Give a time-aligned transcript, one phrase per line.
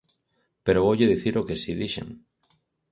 [0.65, 2.07] Pero voulle dicir o que si dixen.